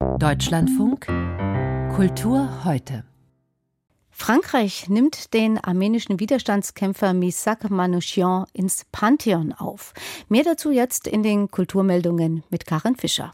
Deutschlandfunk 0.00 1.06
Kultur 1.94 2.64
heute. 2.64 3.04
Frankreich 4.10 4.88
nimmt 4.88 5.34
den 5.34 5.62
armenischen 5.62 6.20
Widerstandskämpfer 6.20 7.12
Misak 7.12 7.68
Manouchian 7.70 8.46
ins 8.54 8.86
Pantheon 8.92 9.52
auf. 9.52 9.92
Mehr 10.28 10.44
dazu 10.44 10.70
jetzt 10.70 11.06
in 11.06 11.22
den 11.22 11.50
Kulturmeldungen 11.50 12.44
mit 12.48 12.66
Karin 12.66 12.96
Fischer. 12.96 13.30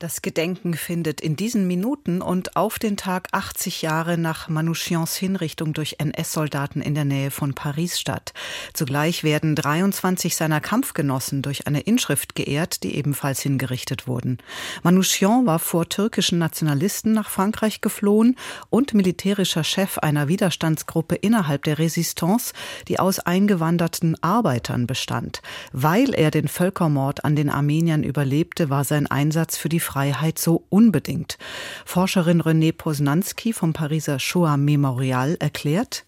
Das 0.00 0.22
Gedenken 0.22 0.74
findet 0.74 1.20
in 1.20 1.36
diesen 1.36 1.68
Minuten 1.68 2.20
und 2.20 2.56
auf 2.56 2.80
den 2.80 2.96
Tag 2.96 3.28
80 3.30 3.82
Jahre 3.82 4.18
nach 4.18 4.48
Manouchians 4.48 5.14
Hinrichtung 5.14 5.72
durch 5.72 5.96
NS-Soldaten 5.98 6.80
in 6.80 6.96
der 6.96 7.04
Nähe 7.04 7.30
von 7.30 7.54
Paris 7.54 8.00
statt. 8.00 8.32
Zugleich 8.72 9.22
werden 9.22 9.54
23 9.54 10.34
seiner 10.34 10.60
Kampfgenossen 10.60 11.42
durch 11.42 11.68
eine 11.68 11.80
Inschrift 11.80 12.34
geehrt, 12.34 12.82
die 12.82 12.96
ebenfalls 12.96 13.40
hingerichtet 13.40 14.08
wurden. 14.08 14.38
Manouchian 14.82 15.46
war 15.46 15.60
vor 15.60 15.88
türkischen 15.88 16.38
Nationalisten 16.38 17.12
nach 17.12 17.30
Frankreich 17.30 17.80
geflohen 17.80 18.36
und 18.70 18.94
militärischer 18.94 19.62
Chef 19.62 19.98
einer 19.98 20.26
Widerstandsgruppe 20.26 21.14
innerhalb 21.14 21.62
der 21.62 21.78
Resistance, 21.78 22.52
die 22.88 22.98
aus 22.98 23.20
eingewanderten 23.20 24.20
Arbeitern 24.22 24.88
bestand. 24.88 25.40
Weil 25.72 26.14
er 26.14 26.32
den 26.32 26.48
Völkermord 26.48 27.24
an 27.24 27.36
den 27.36 27.48
Armeniern 27.48 28.02
überlebte, 28.02 28.70
war 28.70 28.82
sein 28.82 29.06
Einsatz 29.06 29.56
für 29.56 29.68
die 29.68 29.83
Freiheit 29.84 30.38
so 30.38 30.64
unbedingt. 30.70 31.38
Forscherin 31.84 32.40
René 32.40 32.72
Posnanski 32.72 33.52
vom 33.52 33.72
Pariser 33.72 34.18
Shoah 34.18 34.56
Memorial 34.56 35.36
erklärt, 35.38 36.04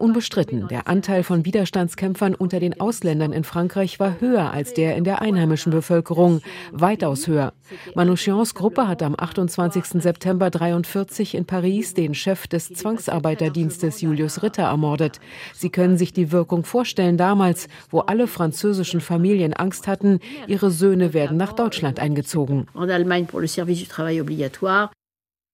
Unbestritten, 0.00 0.66
der 0.66 0.88
Anteil 0.88 1.22
von 1.22 1.44
Widerstandskämpfern 1.44 2.34
unter 2.34 2.58
den 2.58 2.80
Ausländern 2.80 3.32
in 3.32 3.44
Frankreich 3.44 4.00
war 4.00 4.20
höher 4.20 4.50
als 4.50 4.74
der 4.74 4.96
in 4.96 5.04
der 5.04 5.22
einheimischen 5.22 5.70
Bevölkerung, 5.70 6.40
weitaus 6.72 7.28
höher. 7.28 7.52
Manouchians 7.94 8.56
Gruppe 8.56 8.88
hat 8.88 9.04
am 9.04 9.14
28. 9.16 10.02
September 10.02 10.46
1943 10.46 11.36
in 11.36 11.44
Paris 11.44 11.94
den 11.94 12.12
Chef 12.12 12.48
des 12.48 12.70
Zwangsarbeiterdienstes 12.70 14.00
Julius 14.00 14.42
Ritter 14.42 14.64
ermordet. 14.64 15.20
Sie 15.54 15.70
können 15.70 15.96
sich 15.96 16.12
die 16.12 16.32
Wirkung 16.32 16.64
vorstellen 16.64 17.16
damals, 17.16 17.68
wo 17.88 18.00
alle 18.00 18.26
französischen 18.26 19.00
Familien 19.00 19.54
Angst 19.54 19.86
hatten, 19.86 20.18
ihre 20.48 20.72
Söhne 20.72 21.14
werden 21.14 21.36
nach 21.36 21.52
Deutschland 21.52 22.00
eingezogen. 22.00 22.66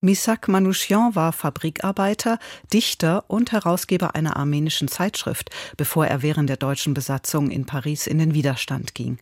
Misak 0.00 0.46
Manouchian 0.46 1.16
war 1.16 1.32
Fabrikarbeiter, 1.32 2.38
Dichter 2.72 3.24
und 3.26 3.50
Herausgeber 3.50 4.14
einer 4.14 4.36
armenischen 4.36 4.86
Zeitschrift, 4.86 5.50
bevor 5.76 6.06
er 6.06 6.22
während 6.22 6.48
der 6.48 6.56
deutschen 6.56 6.94
Besatzung 6.94 7.50
in 7.50 7.66
Paris 7.66 8.06
in 8.06 8.18
den 8.18 8.32
Widerstand 8.32 8.94
ging. 8.94 9.18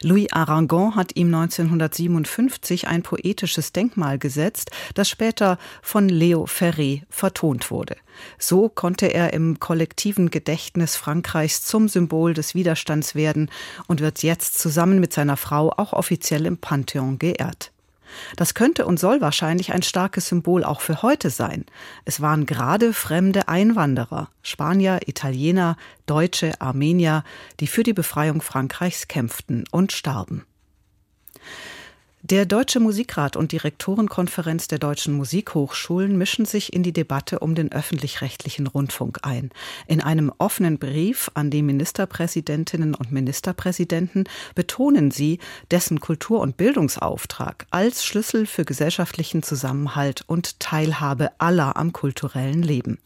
Louis 0.00 0.32
Aragon 0.32 0.96
hat 0.96 1.14
ihm 1.14 1.26
1957 1.34 2.88
ein 2.88 3.02
poetisches 3.02 3.72
Denkmal 3.72 4.18
gesetzt, 4.18 4.70
das 4.94 5.10
später 5.10 5.58
von 5.82 6.08
Leo 6.08 6.44
Ferré 6.44 7.02
vertont 7.10 7.70
wurde. 7.70 7.96
So 8.38 8.70
konnte 8.70 9.12
er 9.12 9.34
im 9.34 9.60
kollektiven 9.60 10.30
Gedächtnis 10.30 10.96
Frankreichs 10.96 11.62
zum 11.66 11.86
Symbol 11.88 12.32
des 12.32 12.54
Widerstands 12.54 13.14
werden 13.14 13.50
und 13.88 14.00
wird 14.00 14.22
jetzt 14.22 14.58
zusammen 14.58 15.00
mit 15.00 15.12
seiner 15.12 15.36
Frau 15.36 15.70
auch 15.70 15.92
offiziell 15.92 16.46
im 16.46 16.56
Pantheon 16.56 17.18
geehrt. 17.18 17.73
Das 18.36 18.54
könnte 18.54 18.86
und 18.86 18.98
soll 18.98 19.20
wahrscheinlich 19.20 19.72
ein 19.72 19.82
starkes 19.82 20.28
Symbol 20.28 20.64
auch 20.64 20.80
für 20.80 21.02
heute 21.02 21.30
sein. 21.30 21.64
Es 22.04 22.20
waren 22.20 22.46
gerade 22.46 22.92
fremde 22.92 23.48
Einwanderer, 23.48 24.28
Spanier, 24.42 25.00
Italiener, 25.06 25.76
Deutsche, 26.06 26.60
Armenier, 26.60 27.24
die 27.60 27.66
für 27.66 27.82
die 27.82 27.92
Befreiung 27.92 28.42
Frankreichs 28.42 29.08
kämpften 29.08 29.64
und 29.70 29.92
starben. 29.92 30.44
Der 32.30 32.46
Deutsche 32.46 32.80
Musikrat 32.80 33.36
und 33.36 33.52
die 33.52 33.58
Rektorenkonferenz 33.58 34.66
der 34.66 34.78
deutschen 34.78 35.12
Musikhochschulen 35.12 36.16
mischen 36.16 36.46
sich 36.46 36.72
in 36.72 36.82
die 36.82 36.94
Debatte 36.94 37.40
um 37.40 37.54
den 37.54 37.70
öffentlich-rechtlichen 37.70 38.66
Rundfunk 38.66 39.18
ein. 39.24 39.50
In 39.88 40.00
einem 40.00 40.32
offenen 40.38 40.78
Brief 40.78 41.30
an 41.34 41.50
die 41.50 41.60
Ministerpräsidentinnen 41.60 42.94
und 42.94 43.12
Ministerpräsidenten 43.12 44.24
betonen 44.54 45.10
sie 45.10 45.38
dessen 45.70 46.00
Kultur- 46.00 46.40
und 46.40 46.56
Bildungsauftrag 46.56 47.66
als 47.70 48.06
Schlüssel 48.06 48.46
für 48.46 48.64
gesellschaftlichen 48.64 49.42
Zusammenhalt 49.42 50.24
und 50.26 50.58
Teilhabe 50.60 51.30
aller 51.36 51.76
am 51.76 51.92
kulturellen 51.92 52.62
Leben. 52.62 52.96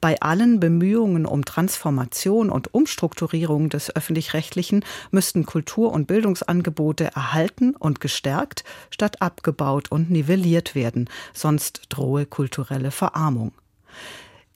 Bei 0.00 0.20
allen 0.20 0.58
Bemühungen 0.58 1.24
um 1.24 1.44
Transformation 1.44 2.50
und 2.50 2.74
Umstrukturierung 2.74 3.68
des 3.68 3.94
öffentlich-rechtlichen 3.94 4.84
müssten 5.12 5.46
Kultur- 5.46 5.92
und 5.92 6.08
Bildungsangebote 6.08 7.12
erhalten 7.14 7.76
und 7.76 8.00
gestärkt 8.00 8.55
gestärkt 8.56 8.96
statt 8.96 9.20
abgebaut 9.20 9.90
und 9.90 10.10
nivelliert 10.10 10.74
werden, 10.74 11.08
sonst 11.34 11.82
drohe 11.90 12.26
kulturelle 12.26 12.90
Verarmung. 12.90 13.52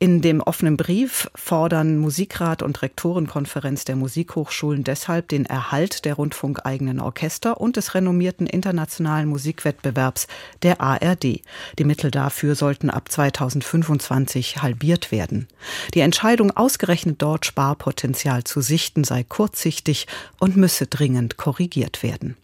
In 0.02 0.22
dem 0.22 0.40
offenen 0.40 0.78
Brief 0.78 1.28
fordern 1.34 1.98
Musikrat 1.98 2.62
und 2.62 2.80
Rektorenkonferenz 2.80 3.84
der 3.84 3.96
Musikhochschulen 3.96 4.82
deshalb 4.82 5.28
den 5.28 5.44
Erhalt 5.44 6.06
der 6.06 6.14
rundfunkeigenen 6.14 7.00
Orchester 7.00 7.60
und 7.60 7.76
des 7.76 7.94
renommierten 7.94 8.46
internationalen 8.46 9.28
Musikwettbewerbs 9.28 10.26
der 10.62 10.80
ARD. 10.80 11.42
Die 11.78 11.84
Mittel 11.84 12.10
dafür 12.10 12.54
sollten 12.54 12.88
ab 12.88 13.12
2025 13.12 14.62
halbiert 14.62 15.12
werden. 15.12 15.48
Die 15.92 16.00
Entscheidung, 16.00 16.50
ausgerechnet 16.56 17.20
dort 17.20 17.44
Sparpotenzial 17.44 18.44
zu 18.44 18.62
sichten, 18.62 19.04
sei 19.04 19.22
kurzsichtig 19.22 20.06
und 20.38 20.56
müsse 20.56 20.86
dringend 20.86 21.36
korrigiert 21.36 22.02
werden. 22.02 22.38